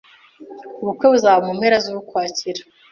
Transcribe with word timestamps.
Ubukwe 0.81 1.05
buzaba 1.13 1.39
mu 1.47 1.53
mpera 1.59 1.77
z'Ukwakira 1.85 2.61